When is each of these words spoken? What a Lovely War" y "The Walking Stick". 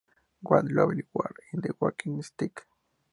What 0.41 0.65
a 0.65 0.67
Lovely 0.73 1.03
War" 1.13 1.31
y 1.53 1.59
"The 1.61 1.75
Walking 1.79 2.23
Stick". 2.23 2.65